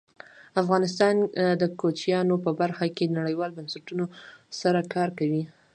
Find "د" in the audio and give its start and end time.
1.61-1.63